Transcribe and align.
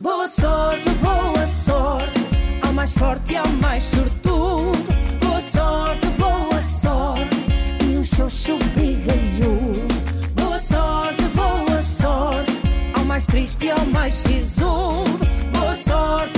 Boa 0.00 0.28
sorte, 0.28 0.88
boa 1.02 1.48
sorte, 1.48 2.20
ao 2.62 2.72
mais 2.72 2.92
forte 2.92 3.32
e 3.32 3.36
ao 3.36 3.48
mais 3.48 3.82
sortudo. 3.82 4.78
Boa 5.20 5.40
sorte, 5.40 6.06
boa 6.10 6.62
sorte, 6.62 7.36
e 7.84 7.96
um 7.96 8.04
xoxo 8.04 8.58
brigalhudo. 8.76 9.88
Boa 10.36 10.60
sorte, 10.60 11.22
boa 11.34 11.82
sorte, 11.82 12.52
ao 12.94 13.04
mais 13.06 13.26
triste 13.26 13.66
e 13.66 13.70
ao 13.72 13.84
mais 13.86 14.14
sisudo. 14.14 15.18
Boa 15.52 15.74
sorte, 15.74 16.37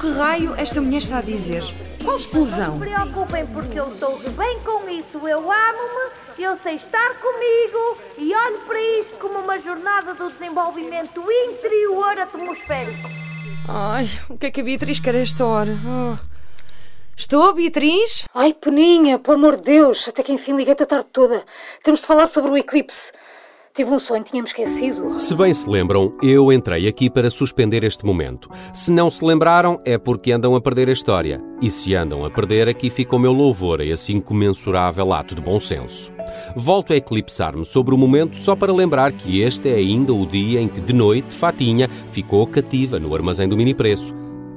que- 0.00 0.10
raio 0.12 0.54
esta 0.56 0.80
mulher 0.80 0.98
está 0.98 1.18
a 1.18 1.22
dizer? 1.22 1.62
Qual 2.02 2.16
explosão? 2.16 2.78
Não 2.78 2.86
se 2.86 2.90
preocupem 2.90 3.46
porque 3.46 3.78
eu 3.78 3.92
estou 3.92 4.18
de 4.18 4.30
bem 4.30 4.58
com 4.60 4.88
isso. 4.88 5.28
Eu 5.28 5.50
amo-me, 5.52 6.42
eu 6.42 6.58
sei 6.62 6.76
estar 6.76 7.14
comigo 7.20 7.98
e 8.18 8.34
olho 8.34 8.60
para 8.66 8.80
isto 9.00 9.14
como 9.20 9.38
uma 9.38 9.58
jornada 9.60 10.14
do 10.14 10.30
desenvolvimento 10.30 11.20
interior 11.30 12.18
atmosférico. 12.18 13.08
Ai, 13.68 14.06
o 14.28 14.38
que 14.38 14.46
é 14.46 14.50
que 14.50 14.60
a 14.60 14.64
Beatriz 14.64 14.98
quer 14.98 15.14
a 15.14 15.18
esta 15.18 15.44
hora? 15.44 15.76
Oh. 15.86 16.16
Estou, 17.16 17.52
Beatriz? 17.52 18.24
Ai, 18.34 18.54
Peninha, 18.54 19.18
pelo 19.18 19.36
amor 19.36 19.56
de 19.56 19.62
Deus, 19.64 20.08
até 20.08 20.22
que 20.22 20.32
enfim 20.32 20.56
liguei-te 20.56 20.82
a 20.82 20.86
tarde 20.86 21.06
toda. 21.12 21.44
Temos 21.84 22.00
de 22.00 22.06
falar 22.06 22.26
sobre 22.26 22.50
o 22.50 22.56
eclipse. 22.56 23.12
Tive 23.72 23.92
um 23.92 24.00
sonho, 24.00 24.24
tínhamos 24.24 24.50
esquecido. 24.50 25.16
Se 25.16 25.32
bem 25.32 25.54
se 25.54 25.68
lembram, 25.70 26.12
eu 26.20 26.52
entrei 26.52 26.88
aqui 26.88 27.08
para 27.08 27.30
suspender 27.30 27.84
este 27.84 28.04
momento. 28.04 28.50
Se 28.74 28.90
não 28.90 29.08
se 29.08 29.24
lembraram, 29.24 29.78
é 29.84 29.96
porque 29.96 30.32
andam 30.32 30.56
a 30.56 30.60
perder 30.60 30.88
a 30.88 30.92
história. 30.92 31.40
E 31.62 31.70
se 31.70 31.94
andam 31.94 32.24
a 32.24 32.30
perder, 32.30 32.68
aqui 32.68 32.90
fica 32.90 33.14
o 33.14 33.18
meu 33.18 33.32
louvor 33.32 33.80
a 33.80 33.84
esse 33.84 34.12
incomensurável 34.12 35.12
ato 35.12 35.36
de 35.36 35.40
bom 35.40 35.60
senso. 35.60 36.12
Volto 36.56 36.92
a 36.92 36.96
eclipsar-me 36.96 37.64
sobre 37.64 37.94
o 37.94 37.98
momento 37.98 38.36
só 38.36 38.56
para 38.56 38.72
lembrar 38.72 39.12
que 39.12 39.40
este 39.40 39.68
é 39.68 39.74
ainda 39.74 40.12
o 40.12 40.26
dia 40.26 40.60
em 40.60 40.66
que, 40.66 40.80
de 40.80 40.92
noite, 40.92 41.32
Fatinha 41.32 41.88
ficou 42.10 42.44
cativa 42.48 42.98
no 42.98 43.14
armazém 43.14 43.48
do 43.48 43.56
mini 43.56 43.72
preço. 43.72 44.12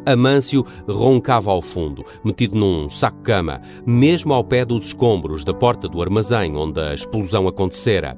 Amâncio 0.06 0.66
roncava 0.88 1.52
ao 1.52 1.62
fundo, 1.62 2.04
metido 2.24 2.58
num 2.58 2.90
saco-cama, 2.90 3.62
mesmo 3.86 4.34
ao 4.34 4.44
pé 4.44 4.66
dos 4.66 4.88
escombros 4.88 5.44
da 5.44 5.54
porta 5.54 5.88
do 5.88 6.02
armazém 6.02 6.56
onde 6.56 6.80
a 6.80 6.94
explosão 6.94 7.48
acontecera. 7.48 8.18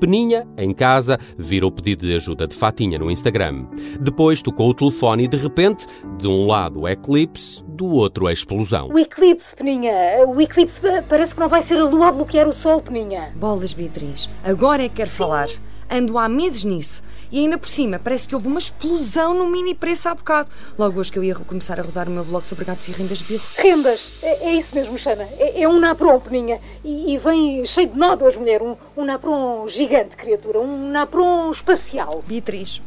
Peninha, 0.00 0.46
em 0.56 0.72
casa, 0.72 1.18
vira 1.36 1.66
o 1.66 1.70
pedido 1.72 2.06
de 2.06 2.14
ajuda 2.14 2.46
de 2.46 2.54
Fatinha 2.54 2.98
no 2.98 3.10
Instagram. 3.10 3.66
Depois 4.00 4.40
tocou 4.40 4.70
o 4.70 4.74
telefone 4.74 5.24
e, 5.24 5.28
de 5.28 5.36
repente, 5.36 5.86
de 6.16 6.28
um 6.28 6.46
lado 6.46 6.80
o 6.82 6.88
eclipse, 6.88 7.62
do 7.66 7.86
outro 7.86 8.26
a 8.26 8.32
explosão. 8.32 8.88
O 8.92 8.98
eclipse, 8.98 9.54
Peninha. 9.54 9.92
O 10.26 10.40
eclipse 10.40 10.80
pa- 10.80 11.02
parece 11.06 11.34
que 11.34 11.40
não 11.40 11.48
vai 11.48 11.60
ser 11.60 11.78
a 11.78 11.84
lua 11.84 12.08
a 12.08 12.12
bloquear 12.12 12.48
o 12.48 12.52
sol, 12.52 12.80
Peninha. 12.80 13.32
Bolas, 13.36 13.74
Beatriz. 13.74 14.30
Agora 14.42 14.84
é 14.84 14.88
que 14.88 14.94
quero 14.96 15.10
falar. 15.10 15.48
Ando 15.90 16.18
há 16.18 16.28
meses 16.28 16.64
nisso. 16.64 17.02
E 17.30 17.40
ainda 17.40 17.58
por 17.58 17.68
cima, 17.68 17.98
parece 17.98 18.28
que 18.28 18.34
houve 18.34 18.46
uma 18.46 18.58
explosão 18.58 19.34
no 19.34 19.48
mini 19.48 19.74
preço 19.74 20.08
há 20.08 20.14
bocado. 20.14 20.50
Logo 20.78 21.00
hoje 21.00 21.10
que 21.10 21.18
eu 21.18 21.24
ia 21.24 21.34
começar 21.34 21.78
a 21.78 21.82
rodar 21.82 22.08
o 22.08 22.10
meu 22.10 22.22
vlog 22.22 22.46
sobre 22.46 22.64
gatos 22.64 22.86
e 22.88 22.92
rendas 22.92 23.18
de 23.18 23.24
birro. 23.24 23.44
Rendas. 23.56 24.12
É, 24.22 24.48
é 24.48 24.54
isso 24.54 24.74
mesmo, 24.74 24.96
Xana. 24.96 25.28
É, 25.38 25.62
é 25.62 25.68
um 25.68 25.78
napron, 25.78 26.20
Peninha. 26.20 26.60
E, 26.84 27.14
e 27.14 27.18
vem 27.18 27.64
cheio 27.66 27.88
de 27.88 27.98
nódoas, 27.98 28.36
mulher. 28.36 28.62
Um, 28.62 28.76
um 28.96 29.04
napron 29.04 29.66
gigante, 29.68 30.16
criatura. 30.16 30.60
Um 30.60 30.90
napron 30.90 31.50
espacial. 31.50 32.22
Beatriz, 32.26 32.80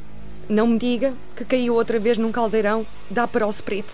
não 0.47 0.67
me 0.67 0.79
diga 0.79 1.13
que 1.35 1.45
caiu 1.45 1.75
outra 1.75 1.99
vez 1.99 2.17
num 2.17 2.31
caldeirão 2.31 2.85
da 3.09 3.23
Aperol 3.23 3.51
Spritz. 3.51 3.93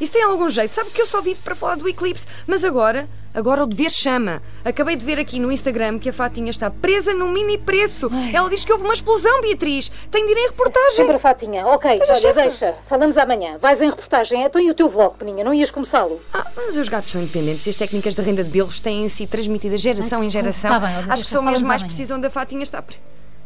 Isso 0.00 0.12
tem 0.12 0.22
algum 0.22 0.48
jeito? 0.48 0.72
Sabe 0.74 0.90
que 0.90 1.00
eu 1.00 1.06
só 1.06 1.20
vivo 1.20 1.40
para 1.42 1.54
falar 1.54 1.76
do 1.76 1.88
eclipse, 1.88 2.26
mas 2.46 2.62
agora, 2.64 3.08
agora 3.34 3.62
o 3.62 3.66
dever 3.66 3.90
chama. 3.90 4.42
Acabei 4.64 4.94
de 4.96 5.04
ver 5.04 5.18
aqui 5.18 5.38
no 5.38 5.50
Instagram 5.50 5.98
que 5.98 6.08
a 6.08 6.12
Fatinha 6.12 6.50
está 6.50 6.70
presa 6.70 7.14
num 7.14 7.30
mini 7.32 7.56
preço. 7.58 8.10
Ela 8.32 8.48
diz 8.50 8.64
que 8.64 8.72
houve 8.72 8.84
uma 8.84 8.94
explosão, 8.94 9.40
Beatriz. 9.40 9.90
Tem 10.10 10.26
de 10.26 10.32
ir 10.32 10.36
em 10.36 10.46
reportagem. 10.50 10.92
Sempre 10.96 11.16
a 11.16 11.18
Fatinha. 11.18 11.66
Ok, 11.66 11.90
Esteja 11.94 12.12
olha, 12.12 12.20
chefe. 12.20 12.40
deixa. 12.40 12.74
Falamos 12.86 13.16
amanhã. 13.16 13.58
Vais 13.58 13.80
em 13.80 13.88
reportagem. 13.90 14.42
Então 14.42 14.60
e 14.60 14.70
o 14.70 14.74
teu 14.74 14.88
vlog, 14.88 15.16
Peninha? 15.16 15.42
Não 15.44 15.54
ias 15.54 15.70
começá-lo? 15.70 16.20
Ah, 16.32 16.50
mas 16.56 16.76
os 16.76 16.88
gatos 16.88 17.10
são 17.10 17.22
independentes 17.22 17.66
e 17.66 17.70
as 17.70 17.76
técnicas 17.76 18.14
de 18.14 18.22
renda 18.22 18.44
de 18.44 18.50
bilros 18.50 18.80
têm 18.80 19.08
sido 19.08 19.28
transmitidas 19.30 19.80
geração 19.80 20.22
em 20.22 20.30
geração. 20.30 20.70
Tá 20.70 20.80
bem, 20.80 20.96
olha, 20.96 21.12
Acho 21.12 21.24
que 21.24 21.30
são 21.30 21.42
mesmo 21.42 21.52
falamos 21.64 21.68
mais 21.68 21.82
amanhã. 21.82 21.86
precisam 21.88 22.20
da 22.20 22.30
Fatinha 22.30 22.62
estar. 22.62 22.82
pre- 22.82 22.96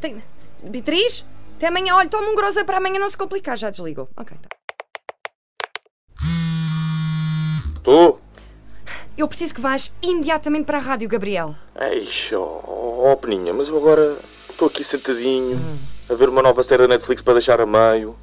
Tem... 0.01 0.23
Beatriz? 0.65 1.25
Até 1.57 1.69
amanhã. 1.69 1.95
Olha, 1.95 2.09
toma 2.09 2.29
um 2.29 2.35
grosa 2.35 2.65
para 2.65 2.79
amanhã 2.79 2.99
não 2.99 3.09
se 3.11 3.17
complicar. 3.17 3.57
Já 3.57 3.71
desligou. 3.71 4.09
Ok, 4.17 4.37
tá. 4.41 4.49
Estou? 7.81 8.21
Eu 9.17 9.27
preciso 9.27 9.55
que 9.55 9.61
vás 9.61 9.91
imediatamente 10.03 10.67
para 10.67 10.77
a 10.77 10.81
rádio, 10.83 11.09
Gabriel. 11.09 11.55
Eixa, 11.81 12.39
oh, 12.39 13.11
oh, 13.11 13.17
Peninha, 13.17 13.55
mas 13.55 13.69
eu 13.71 13.79
agora 13.79 14.19
estou 14.51 14.69
aqui 14.69 14.85
sentadinho 14.85 15.59
a 16.07 16.15
ver 16.15 16.29
uma 16.29 16.43
nova 16.43 16.63
série 16.63 16.83
da 16.83 16.89
Netflix 16.89 17.23
para 17.23 17.35
deixar 17.35 17.59
a 17.59 17.65
meio. 17.65 18.15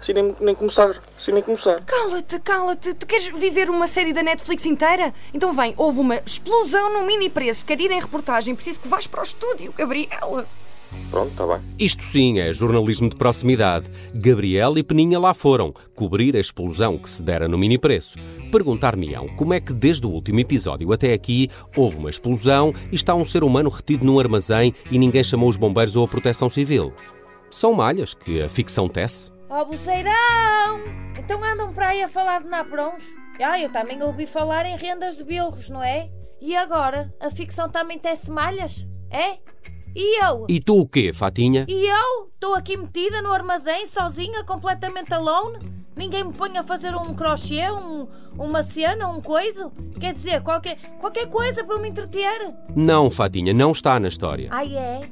Assim 0.00 0.14
nem, 0.14 0.34
nem 0.40 0.54
começar, 0.54 0.98
assim 1.14 1.30
nem 1.30 1.42
começar. 1.42 1.82
Cala-te, 1.82 2.40
cala-te. 2.40 2.94
Tu 2.94 3.06
queres 3.06 3.26
viver 3.28 3.68
uma 3.68 3.86
série 3.86 4.14
da 4.14 4.22
Netflix 4.22 4.64
inteira? 4.64 5.12
Então 5.34 5.52
vem, 5.52 5.74
houve 5.76 6.00
uma 6.00 6.16
explosão 6.24 6.94
no 6.94 7.06
mini 7.06 7.28
preço. 7.28 7.66
Quer 7.66 7.78
ir 7.82 7.90
em 7.90 8.00
reportagem? 8.00 8.54
Preciso 8.54 8.80
que 8.80 8.88
vás 8.88 9.06
para 9.06 9.20
o 9.20 9.24
estúdio, 9.24 9.74
Gabriel. 9.76 10.46
Pronto, 11.10 11.30
está 11.32 11.46
bem. 11.46 11.62
Isto 11.78 12.02
sim 12.04 12.38
é 12.38 12.52
jornalismo 12.52 13.08
de 13.08 13.16
proximidade. 13.16 13.90
Gabriel 14.14 14.78
e 14.78 14.82
Peninha 14.82 15.18
lá 15.18 15.34
foram, 15.34 15.74
cobrir 15.94 16.34
a 16.36 16.40
explosão 16.40 16.96
que 16.96 17.10
se 17.10 17.22
dera 17.22 17.46
no 17.46 17.58
mini 17.58 17.78
preço. 17.78 18.18
Perguntar-me-ão 18.50 19.28
como 19.36 19.52
é 19.52 19.60
que 19.60 19.72
desde 19.72 20.06
o 20.06 20.10
último 20.10 20.40
episódio 20.40 20.92
até 20.92 21.12
aqui 21.12 21.50
houve 21.76 21.98
uma 21.98 22.10
explosão 22.10 22.72
e 22.90 22.94
está 22.94 23.14
um 23.14 23.24
ser 23.24 23.44
humano 23.44 23.68
retido 23.68 24.04
num 24.04 24.18
armazém 24.18 24.74
e 24.90 24.98
ninguém 24.98 25.22
chamou 25.22 25.48
os 25.48 25.56
bombeiros 25.56 25.96
ou 25.96 26.04
a 26.04 26.08
proteção 26.08 26.48
civil. 26.48 26.92
São 27.50 27.74
malhas 27.74 28.14
que 28.14 28.40
a 28.40 28.48
ficção 28.48 28.88
tece. 28.88 29.30
Ó, 29.50 29.64
buceirão! 29.66 30.80
Então 31.18 31.44
andam 31.44 31.72
para 31.74 31.88
aí 31.88 32.02
a 32.02 32.08
falar 32.08 32.42
de 32.42 32.48
naprons? 32.48 33.02
Ah, 33.38 33.60
eu 33.60 33.70
também 33.70 34.02
ouvi 34.02 34.26
falar 34.26 34.64
em 34.64 34.76
rendas 34.76 35.16
de 35.16 35.24
bilros, 35.24 35.68
não 35.68 35.82
é? 35.82 36.08
E 36.40 36.56
agora? 36.56 37.12
A 37.20 37.30
ficção 37.30 37.68
também 37.68 37.98
tece 37.98 38.30
malhas? 38.30 38.86
É? 39.10 39.38
E 39.94 40.24
eu? 40.24 40.46
E 40.48 40.60
tu 40.60 40.80
o 40.80 40.86
quê, 40.86 41.12
Fatinha? 41.12 41.66
E 41.68 41.86
eu? 41.86 42.30
Estou 42.34 42.54
aqui 42.54 42.76
metida 42.76 43.20
no 43.22 43.32
armazém, 43.32 43.86
sozinha, 43.86 44.42
completamente 44.42 45.12
alone? 45.12 45.58
Ninguém 45.94 46.24
me 46.24 46.32
põe 46.32 46.56
a 46.56 46.62
fazer 46.62 46.94
um 46.94 47.14
crochê, 47.14 47.70
um, 47.70 48.08
uma 48.38 48.62
cena, 48.62 49.06
um 49.08 49.20
coiso? 49.20 49.70
Quer 50.00 50.14
dizer, 50.14 50.40
qualquer, 50.42 50.76
qualquer 50.98 51.26
coisa 51.26 51.62
para 51.62 51.76
eu 51.76 51.82
me 51.82 51.90
entreter? 51.90 52.52
Não, 52.74 53.10
Fatinha, 53.10 53.52
não 53.52 53.72
está 53.72 54.00
na 54.00 54.08
história. 54.08 54.48
Ai 54.50 54.74
é? 54.74 55.08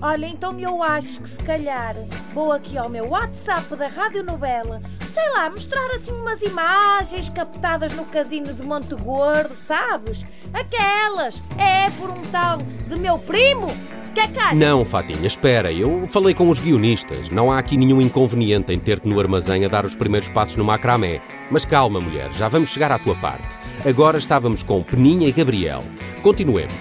Olha, 0.00 0.26
então 0.26 0.58
eu 0.60 0.82
acho 0.82 1.20
que 1.20 1.28
se 1.28 1.38
calhar 1.38 1.96
vou 2.32 2.52
aqui 2.52 2.76
ao 2.76 2.88
meu 2.88 3.08
WhatsApp 3.08 3.74
da 3.74 3.88
Rádio 3.88 4.22
Novela, 4.22 4.80
sei 5.12 5.28
lá, 5.30 5.48
mostrar 5.48 5.86
assim 5.94 6.12
umas 6.12 6.42
imagens 6.42 7.28
captadas 7.28 7.92
no 7.92 8.04
casino 8.04 8.52
de 8.52 8.62
Monte 8.62 8.94
Gordo, 8.94 9.56
sabes? 9.58 10.24
Aquelas, 10.52 11.42
é 11.58 11.90
por 11.98 12.10
um 12.10 12.22
tal 12.30 12.58
de 12.58 12.96
meu 12.96 13.18
primo? 13.18 13.68
Que 14.14 14.20
é 14.20 14.28
que 14.28 14.38
achas? 14.38 14.58
Não, 14.58 14.84
Fatinha, 14.84 15.26
espera, 15.26 15.72
eu 15.72 16.06
falei 16.06 16.34
com 16.34 16.48
os 16.48 16.60
guionistas. 16.60 17.30
Não 17.30 17.50
há 17.50 17.58
aqui 17.58 17.76
nenhum 17.76 18.00
inconveniente 18.00 18.72
em 18.72 18.78
ter-te 18.78 19.08
no 19.08 19.18
armazém 19.18 19.64
a 19.64 19.68
dar 19.68 19.84
os 19.84 19.96
primeiros 19.96 20.28
passos 20.28 20.54
no 20.54 20.64
macramé. 20.64 21.20
Mas 21.50 21.64
calma, 21.64 22.00
mulher, 22.00 22.32
já 22.32 22.48
vamos 22.48 22.68
chegar 22.68 22.92
à 22.92 22.98
tua 22.98 23.16
parte. 23.16 23.58
Agora 23.84 24.16
estávamos 24.16 24.62
com 24.62 24.82
Peninha 24.84 25.28
e 25.28 25.32
Gabriel. 25.32 25.82
Continuemos. 26.22 26.74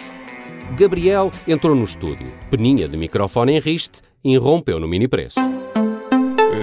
Gabriel 0.77 1.31
entrou 1.47 1.75
no 1.75 1.83
estúdio. 1.83 2.31
Peninha, 2.51 2.87
de 2.87 2.97
microfone 2.97 3.53
em 3.53 3.59
riste, 3.59 4.01
irrompeu 4.23 4.79
no 4.79 4.87
mini 4.87 5.07
preço. 5.07 5.39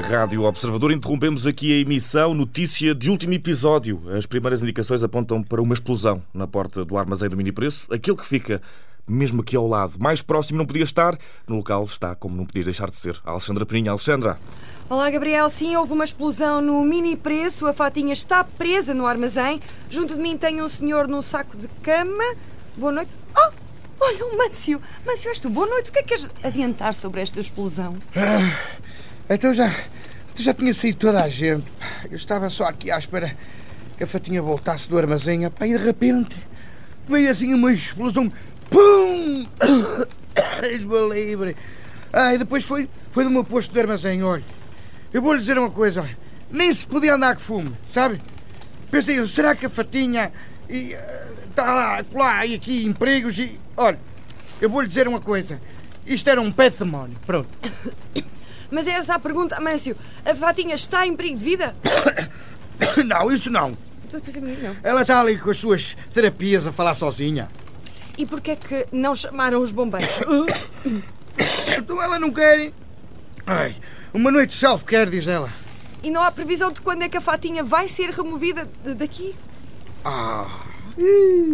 Rádio 0.09 0.45
Observador, 0.45 0.93
interrompemos 0.93 1.47
aqui 1.47 1.73
a 1.73 1.81
emissão. 1.81 2.33
Notícia 2.33 2.95
de 2.95 3.11
último 3.11 3.35
episódio. 3.35 4.01
As 4.17 4.25
primeiras 4.25 4.63
indicações 4.63 5.03
apontam 5.03 5.43
para 5.43 5.61
uma 5.61 5.75
explosão 5.75 6.23
na 6.33 6.47
porta 6.47 6.85
do 6.85 6.97
armazém 6.97 7.29
do 7.29 7.37
mini 7.37 7.53
preço. 7.53 7.87
Aquele 7.93 8.17
que 8.17 8.27
fica 8.27 8.63
mesmo 9.11 9.43
aqui 9.43 9.57
ao 9.57 9.67
lado, 9.67 9.95
mais 9.99 10.23
próximo 10.23 10.59
não 10.59 10.67
podia 10.67 10.85
estar. 10.85 11.19
No 11.47 11.57
local 11.57 11.85
está, 11.85 12.15
como 12.15 12.37
não 12.37 12.47
podia 12.47 12.65
deixar 12.65 12.91
de 12.91 12.97
ser, 12.97 13.21
a 13.25 13.31
Alexandra 13.31 13.67
Peninha. 13.67 13.91
Alexandra, 13.91 14.39
Olá, 14.91 15.09
Gabriel. 15.09 15.49
Sim, 15.49 15.77
houve 15.77 15.93
uma 15.93 16.03
explosão 16.03 16.61
no 16.61 16.83
mini 16.83 17.17
preço. 17.17 17.65
A 17.69 17.73
Fatinha 17.73 18.13
está 18.13 18.43
presa 18.43 18.93
no 18.93 19.07
armazém. 19.07 19.61
Junto 19.89 20.17
de 20.17 20.21
mim 20.21 20.37
tem 20.37 20.61
um 20.61 20.69
senhor 20.69 21.07
num 21.07 21.23
saco 21.23 21.57
de 21.57 21.69
cama. 21.81 22.35
Boa 22.77 22.91
noite. 22.91 23.11
Oh, 23.37 23.53
olha 24.01 24.27
o 24.27 24.37
Mâncio. 24.37 24.83
Mâncio, 25.07 25.29
és 25.29 25.39
tu. 25.39 25.49
Boa 25.49 25.69
noite. 25.69 25.91
O 25.91 25.93
que 25.93 26.01
é 26.01 26.03
que 26.03 26.09
queres 26.09 26.29
adiantar 26.43 26.93
sobre 26.93 27.21
esta 27.21 27.41
explosão? 27.41 27.97
Então 29.33 29.55
já, 29.55 29.69
então 29.69 30.45
já 30.45 30.53
tinha 30.53 30.75
saído 30.75 30.99
toda 30.99 31.23
a 31.23 31.29
gente. 31.29 31.67
Eu 32.11 32.17
estava 32.17 32.51
só 32.51 32.65
aqui 32.65 32.91
à 32.91 32.99
espera 32.99 33.37
que 33.97 34.03
a 34.03 34.09
fatinha 34.09 34.43
voltasse 34.43 34.89
do 34.89 34.99
armazém. 34.99 35.49
Pá, 35.51 35.69
e 35.69 35.79
de 35.79 35.85
repente 35.85 36.37
veio 37.09 37.31
assim 37.31 37.55
uma 37.55 37.73
explosão. 37.73 38.29
Pum! 38.69 39.10
Livre. 41.13 41.57
Ah, 42.13 42.35
e 42.35 42.39
depois 42.39 42.65
foi, 42.65 42.89
foi 43.13 43.25
do 43.25 43.31
meu 43.31 43.45
posto 43.45 43.73
de 43.73 43.81
armazém. 43.81 44.23
Olha, 44.23 44.45
eu 45.13 45.23
vou 45.23 45.33
lhe 45.33 45.39
dizer 45.39 45.59
uma 45.59 45.71
coisa. 45.71 46.09
Nem 46.51 46.73
se 46.73 46.87
podia 46.87 47.15
andar 47.15 47.35
com 47.37 47.41
fumo, 47.41 47.77
sabe? 47.93 48.21
Pensei 48.91 49.19
eu, 49.19 49.29
será 49.29 49.55
que 49.55 49.67
a 49.67 49.71
fatinha 49.71 50.33
está 51.49 51.73
lá, 51.73 52.05
lá 52.13 52.47
e 52.47 52.55
aqui 52.55 52.85
empregos 52.85 53.39
e. 53.39 53.59
Olha, 53.77 53.99
eu 54.61 54.69
vou 54.69 54.81
lhe 54.81 54.89
dizer 54.89 55.07
uma 55.07 55.21
coisa. 55.21 55.61
Isto 56.07 56.29
era 56.29 56.41
um 56.41 56.51
pé 56.51 56.71
de 56.71 56.79
demónio. 56.79 57.17
Pronto. 57.27 57.49
Mas 58.71 58.87
é 58.87 58.93
essa 58.93 59.15
a 59.15 59.19
pergunta, 59.19 59.57
Amâncio. 59.57 59.97
A 60.25 60.35
Fatinha 60.35 60.75
está 60.75 61.07
em 61.07 61.17
perigo 61.17 61.39
de 61.39 61.45
vida? 61.45 61.75
Não, 63.05 63.31
isso 63.31 63.51
não. 63.51 63.77
A 64.13 64.21
pensar, 64.21 64.41
não. 64.41 64.77
Ela 64.83 65.03
está 65.03 65.21
ali 65.21 65.37
com 65.37 65.51
as 65.51 65.59
suas 65.59 65.95
terapias 66.15 66.67
a 66.67 66.73
falar 66.73 66.95
sozinha. 66.95 67.47
E 68.21 68.27
porquê 68.27 68.51
é 68.51 68.57
que 68.57 68.87
não 68.93 69.15
chamaram 69.15 69.63
os 69.63 69.73
bombeiros? 69.73 70.21
Então 71.79 72.03
ela 72.03 72.19
não 72.19 72.31
quer. 72.31 72.71
Ai, 73.47 73.75
uma 74.13 74.31
noite 74.31 74.51
de 74.51 74.57
self-care, 74.59 75.09
diz 75.09 75.27
ela. 75.27 75.51
E 76.03 76.11
não 76.11 76.23
há 76.23 76.31
previsão 76.31 76.71
de 76.71 76.83
quando 76.83 77.01
é 77.03 77.09
que 77.09 77.17
a 77.17 77.21
Fatinha 77.21 77.65
vai 77.65 77.89
ser 77.89 78.11
removida 78.11 78.69
daqui? 78.99 79.35
Ah, 80.05 80.47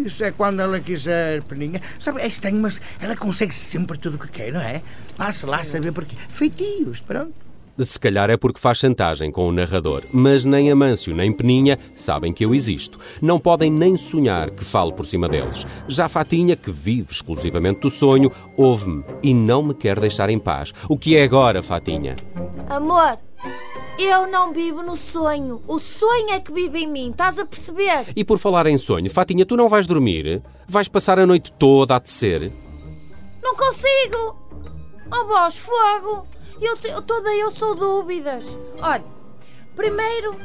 isso 0.05 0.25
é 0.25 0.33
quando 0.33 0.59
ela 0.59 0.81
quiser, 0.81 1.43
Peninha. 1.43 1.81
Sabe, 2.01 2.21
é 2.21 2.27
estranho, 2.27 2.61
mas 2.61 2.81
ela 2.99 3.15
consegue 3.15 3.55
sempre 3.55 3.97
tudo 3.97 4.17
o 4.17 4.19
que 4.19 4.29
quer, 4.29 4.53
não 4.53 4.61
é? 4.61 4.83
Passa 5.17 5.47
lá 5.47 5.63
saber 5.63 5.93
porquê. 5.93 6.17
Feitios, 6.31 7.01
pronto. 7.01 7.46
Se 7.79 8.01
calhar 8.01 8.31
é 8.31 8.37
porque 8.37 8.59
faz 8.59 8.79
chantagem 8.79 9.31
com 9.31 9.47
o 9.47 9.53
narrador, 9.53 10.03
mas 10.11 10.45
nem 10.45 10.71
Amâncio 10.71 11.15
nem 11.15 11.31
Peninha 11.31 11.79
sabem 11.95 12.33
que 12.33 12.45
eu 12.45 12.55
existo. 12.55 12.99
Não 13.21 13.39
podem 13.39 13.71
nem 13.71 13.99
sonhar 13.99 14.51
que 14.51 14.65
falo 14.65 14.93
por 14.93 15.05
cima 15.05 15.29
deles. 15.29 15.67
Já 15.87 16.09
Fatinha, 16.09 16.57
que 16.57 16.71
vive 16.71 17.13
exclusivamente 17.13 17.81
do 17.81 17.91
sonho, 17.91 18.33
ouve-me 18.57 19.05
e 19.23 19.35
não 19.35 19.63
me 19.63 19.75
quer 19.75 20.01
deixar 20.01 20.31
em 20.31 20.39
paz. 20.39 20.73
O 20.89 20.97
que 20.97 21.17
é 21.17 21.25
agora, 21.25 21.63
Fatinha? 21.63 22.17
Amor, 22.71 23.19
eu 23.99 24.27
não 24.27 24.55
vivo 24.55 24.83
no 24.83 24.97
sonho. 24.97 25.61
O 25.69 25.79
sonho 25.79 26.31
é 26.31 26.41
que 26.41 26.53
vive 26.53 26.81
em 26.81 26.87
mim, 26.87 27.11
estás 27.11 27.39
a 27.39 27.45
perceber? 27.45 28.07
E 28.17 28.25
por 28.25 28.39
falar 28.39 28.67
em 28.67 28.79
sonho, 28.79 29.11
Fatinha, 29.11 29.45
tu 29.45 29.55
não 29.55 29.69
vais 29.69 29.87
dormir? 29.87 30.43
Vais 30.67 30.89
passar 30.89 31.19
a 31.19 31.27
noite 31.27 31.53
toda 31.53 31.95
a 31.95 32.01
tecer? 32.01 32.51
Não 33.43 33.55
consigo! 33.55 34.37
Oh, 35.13 35.27
voz, 35.27 35.57
fogo! 35.57 36.27
Eu, 36.61 36.79
eu 36.85 37.03
toda 37.03 37.35
eu 37.35 37.51
sou 37.51 37.75
dúvidas. 37.75 38.45
Olha, 38.81 39.05
primeiro 39.75 40.37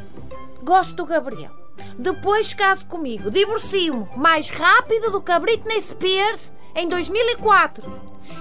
gosto 0.62 0.96
do 0.96 1.06
Gabriel. 1.06 1.52
Depois 1.98 2.54
caso 2.54 2.86
comigo. 2.86 3.32
Divorcio-me 3.32 4.08
mais 4.18 4.50
rápido 4.50 5.12
do 5.12 5.22
que 5.22 5.32
a 5.32 5.40
Britney 5.40 5.82
Spears 5.82 6.52
em 6.76 6.88
2004. 6.88 7.92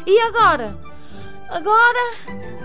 E 0.06 0.20
agora? 0.20 0.78
Agora, 1.49 2.14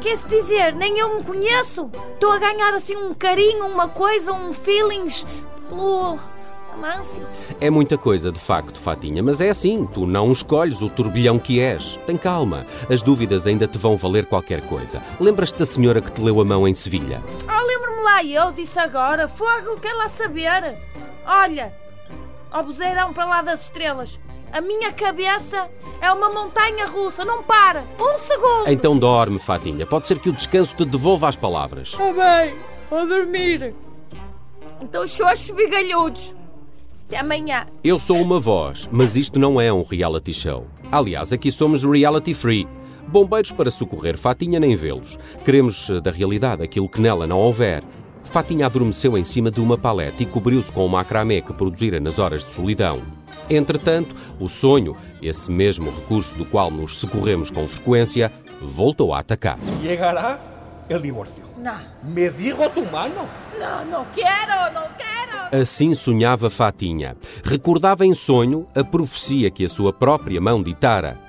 quer-se 0.01 0.27
dizer, 0.27 0.73
nem 0.75 0.97
eu 0.99 1.15
me 1.15 1.23
conheço. 1.23 1.89
Estou 2.13 2.31
a 2.31 2.37
ganhar 2.37 2.73
assim 2.73 2.95
um 2.95 3.13
carinho, 3.13 3.65
uma 3.65 3.87
coisa, 3.87 4.31
um 4.31 4.53
feelings 4.53 5.25
pelo 5.67 6.19
Amâncio. 6.75 7.25
É 7.59 7.69
muita 7.69 7.97
coisa, 7.97 8.31
de 8.31 8.39
facto, 8.39 8.77
Fatinha, 8.77 9.23
mas 9.23 9.39
é 9.39 9.49
assim, 9.49 9.87
tu 9.91 10.05
não 10.05 10.31
escolhes 10.31 10.81
o 10.81 10.89
turbilhão 10.89 11.39
que 11.39 11.59
és. 11.59 11.97
Tem 12.05 12.17
calma, 12.17 12.65
as 12.89 13.01
dúvidas 13.01 13.47
ainda 13.47 13.65
te 13.65 13.77
vão 13.77 13.95
valer 13.95 14.25
qualquer 14.25 14.61
coisa. 14.61 15.01
Lembras-te 15.19 15.57
da 15.57 15.65
senhora 15.65 16.01
que 16.01 16.11
te 16.11 16.21
leu 16.21 16.41
a 16.41 16.45
mão 16.45 16.67
em 16.67 16.73
Sevilha? 16.73 17.23
Oh, 17.47 17.65
lembro-me 17.65 18.03
lá 18.03 18.23
eu, 18.23 18.51
disse 18.51 18.77
agora. 18.77 19.27
Fogo, 19.27 19.79
quer 19.81 19.93
lá 19.93 20.09
saber? 20.09 20.77
Olha, 21.25 21.73
ó 22.51 22.61
buzeirão 22.61 23.13
para 23.13 23.25
lá 23.25 23.41
das 23.41 23.63
estrelas. 23.63 24.19
A 24.51 24.61
minha 24.61 24.91
cabeça 24.91 25.69
é 26.01 26.11
uma 26.11 26.29
montanha 26.29 26.85
russa, 26.85 27.25
não 27.25 27.41
para. 27.41 27.83
Um 27.99 28.17
segundo. 28.19 28.67
Então 28.67 28.97
dorme, 28.97 29.39
Fatinha. 29.39 29.85
Pode 29.85 30.07
ser 30.07 30.19
que 30.19 30.29
o 30.29 30.33
descanso 30.33 30.75
te 30.75 30.85
devolva 30.85 31.27
as 31.27 31.35
palavras. 31.35 31.89
Está 31.89 32.13
bem, 32.13 32.53
vou 32.89 33.07
dormir. 33.07 33.73
Então 34.81 35.07
xoxos 35.07 35.51
bigalhudos. 35.51 36.35
Até 37.07 37.17
amanhã. 37.19 37.65
Eu 37.83 37.99
sou 37.99 38.17
uma 38.17 38.39
voz, 38.39 38.89
mas 38.91 39.15
isto 39.15 39.37
não 39.37 39.61
é 39.61 39.71
um 39.71 39.83
reality 39.83 40.33
show. 40.33 40.65
Aliás, 40.91 41.31
aqui 41.31 41.51
somos 41.51 41.83
reality 41.85 42.33
free. 42.33 42.67
Bombeiros 43.07 43.51
para 43.51 43.69
socorrer 43.69 44.17
Fatinha 44.17 44.59
nem 44.59 44.75
vê-los. 44.75 45.17
Queremos 45.43 45.89
eh, 45.91 46.01
da 46.01 46.09
realidade 46.09 46.63
aquilo 46.63 46.89
que 46.89 46.99
nela 46.99 47.27
não 47.27 47.37
houver. 47.37 47.83
Fatinha 48.23 48.65
adormeceu 48.65 49.15
em 49.15 49.23
cima 49.23 49.51
de 49.51 49.59
uma 49.61 49.77
palete 49.77 50.23
e 50.23 50.25
cobriu-se 50.25 50.71
com 50.71 50.83
o 50.83 50.89
macramé 50.89 51.41
que 51.41 51.53
produzira 51.53 51.99
nas 51.99 52.17
horas 52.17 52.43
de 52.43 52.51
solidão. 52.51 53.03
Entretanto, 53.47 54.15
o 54.39 54.49
sonho, 54.49 54.97
esse 55.21 55.51
mesmo 55.51 55.91
recurso 55.91 56.33
do 56.33 56.43
qual 56.45 56.71
nos 56.71 56.97
socorremos 56.97 57.51
com 57.51 57.67
frequência, 57.67 58.31
voltou 58.59 59.13
a 59.13 59.19
atacar. 59.19 59.59
llegará 59.83 60.39
el 60.89 60.99
divorcio. 61.03 61.43
Não, 61.61 61.77
¿Me 62.03 62.29
dijo 62.31 62.67
tu 62.71 62.83
mano? 62.91 63.27
não, 63.59 63.85
não 63.85 64.05
quero, 64.15 64.73
não 64.73 64.87
quero. 64.97 65.14
Assim 65.51 65.93
sonhava 65.93 66.49
Fatinha. 66.49 67.15
Recordava 67.43 68.05
em 68.05 68.13
sonho 68.13 68.67
a 68.73 68.83
profecia 68.83 69.51
que 69.51 69.63
a 69.63 69.69
sua 69.69 69.93
própria 69.93 70.41
mão 70.41 70.61
ditara. 70.61 71.19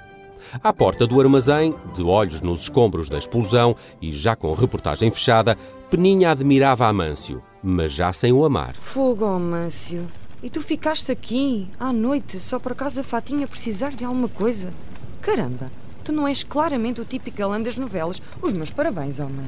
À 0.63 0.73
porta 0.73 1.07
do 1.07 1.21
armazém, 1.21 1.75
de 1.95 2.03
olhos 2.03 2.41
nos 2.41 2.63
escombros 2.63 3.09
da 3.09 3.19
explosão 3.19 3.77
e 4.01 4.13
já 4.13 4.35
com 4.35 4.53
reportagem 4.53 5.11
fechada, 5.11 5.57
Peninha 5.91 6.31
admirava 6.31 6.87
Amâncio, 6.87 7.43
mas 7.63 7.93
já 7.93 8.13
sem 8.13 8.33
o 8.33 8.45
amar. 8.45 8.75
Fogo, 8.77 9.25
Amâncio. 9.25 10.07
E 10.43 10.49
tu 10.49 10.63
ficaste 10.63 11.11
aqui, 11.11 11.69
à 11.79 11.93
noite, 11.93 12.39
só 12.39 12.59
por 12.59 12.73
acaso 12.73 13.01
a 13.01 13.05
Fatinha 13.05 13.47
precisar 13.47 13.91
de 13.91 14.05
alguma 14.05 14.29
coisa? 14.29 14.73
Caramba, 15.21 15.71
tu 16.05 16.13
não 16.13 16.29
és 16.29 16.43
claramente 16.43 17.01
o 17.01 17.05
típico 17.05 17.39
galã 17.39 17.61
das 17.61 17.77
novelas. 17.77 18.23
Os 18.41 18.53
meus 18.53 18.71
parabéns, 18.71 19.19
homem. 19.19 19.47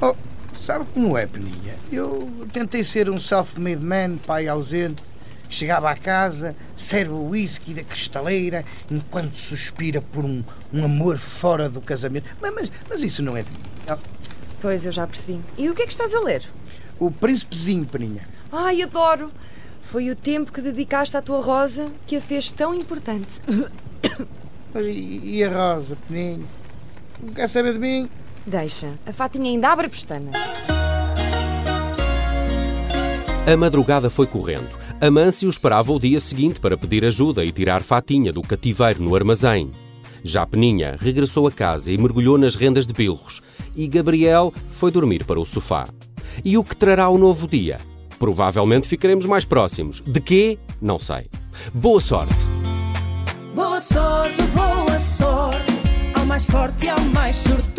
Oh, 0.00 0.14
sabe 0.58 0.84
como 0.92 1.16
é, 1.16 1.26
Peninha? 1.26 1.74
Eu 1.90 2.48
tentei 2.52 2.84
ser 2.84 3.08
um 3.10 3.20
self-made 3.20 3.84
man, 3.84 4.16
pai 4.18 4.48
ausente. 4.48 5.02
Chegava 5.48 5.90
à 5.90 5.96
casa, 5.96 6.56
serve 6.76 7.12
o 7.12 7.28
whisky 7.28 7.72
da 7.72 7.84
cristaleira, 7.84 8.64
enquanto 8.90 9.36
suspira 9.36 10.02
por 10.02 10.24
um, 10.24 10.42
um 10.72 10.84
amor 10.84 11.18
fora 11.18 11.68
do 11.68 11.80
casamento. 11.80 12.28
Mas, 12.40 12.52
mas, 12.52 12.72
mas 12.88 13.02
isso 13.02 13.22
não 13.22 13.36
é 13.36 13.42
de 13.42 13.50
mim. 13.50 13.98
Pois, 14.60 14.84
eu 14.84 14.90
já 14.90 15.06
percebi. 15.06 15.40
E 15.56 15.70
o 15.70 15.74
que 15.74 15.82
é 15.82 15.86
que 15.86 15.92
estás 15.92 16.12
a 16.14 16.20
ler? 16.20 16.42
o 16.98 17.10
príncipezinho, 17.10 17.84
Peninha. 17.86 18.26
Ai, 18.50 18.82
adoro! 18.82 19.30
Foi 19.82 20.10
o 20.10 20.16
tempo 20.16 20.50
que 20.50 20.60
dedicaste 20.60 21.16
à 21.16 21.22
tua 21.22 21.40
rosa 21.40 21.90
que 22.06 22.16
a 22.16 22.20
fez 22.20 22.50
tão 22.50 22.74
importante. 22.74 23.40
E, 24.74 25.38
e 25.38 25.44
a 25.44 25.48
Rosa, 25.48 25.96
Peninha? 26.06 26.44
Não 27.22 27.32
quer 27.32 27.48
saber 27.48 27.72
de 27.72 27.78
mim? 27.78 28.10
Deixa, 28.46 28.92
a 29.04 29.12
Fatinha 29.12 29.50
ainda 29.50 29.70
abre 29.70 29.86
a 29.86 29.90
pestana. 29.90 30.30
A 33.44 33.56
madrugada 33.56 34.08
foi 34.08 34.26
correndo. 34.26 34.68
Amâncio 35.00 35.48
esperava 35.48 35.92
o 35.92 35.98
dia 35.98 36.20
seguinte 36.20 36.60
para 36.60 36.76
pedir 36.76 37.04
ajuda 37.04 37.44
e 37.44 37.52
tirar 37.52 37.82
Fatinha 37.82 38.32
do 38.32 38.42
cativeiro 38.42 39.02
no 39.02 39.14
armazém. 39.14 39.70
Já 40.22 40.46
Peninha 40.46 40.96
regressou 40.98 41.46
a 41.46 41.52
casa 41.52 41.92
e 41.92 41.98
mergulhou 41.98 42.38
nas 42.38 42.54
rendas 42.54 42.86
de 42.86 42.92
bilros. 42.92 43.42
E 43.74 43.86
Gabriel 43.86 44.52
foi 44.70 44.90
dormir 44.90 45.24
para 45.24 45.40
o 45.40 45.44
sofá. 45.44 45.86
E 46.44 46.56
o 46.56 46.64
que 46.64 46.76
trará 46.76 47.08
o 47.08 47.18
novo 47.18 47.46
dia? 47.46 47.78
Provavelmente 48.18 48.88
ficaremos 48.88 49.26
mais 49.26 49.44
próximos. 49.44 50.00
De 50.00 50.20
quê? 50.20 50.58
Não 50.80 50.98
sei. 50.98 51.28
Boa 51.74 52.00
sorte! 52.00 52.34
Boa 53.54 53.80
sorte, 53.80 54.42
boa 54.54 55.00
sorte, 55.00 55.72
ao 56.14 56.26
mais 56.26 56.44
forte 56.46 56.86
e 56.86 56.88
ao 56.90 57.00
mais 57.00 57.36
sortudo. 57.36 57.75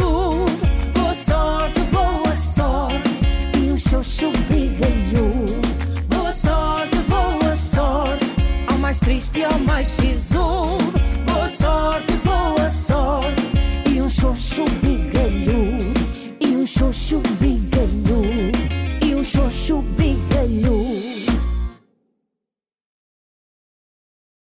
E 2.59 3.71
um 3.71 3.77
xoxo 3.77 4.31
bigalhudo. 4.49 5.61
Boa 6.09 6.33
sorte, 6.33 6.95
boa 7.07 7.55
sorte, 7.55 8.25
ao 8.67 8.77
mais 8.79 8.99
triste 8.99 9.39
e 9.39 9.45
ao 9.45 9.59
mais 9.59 9.87
sisudo. 9.87 10.46